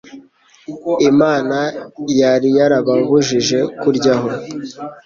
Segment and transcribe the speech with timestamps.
[1.09, 1.57] Imana
[2.19, 4.29] yari yarababujije kuryaho,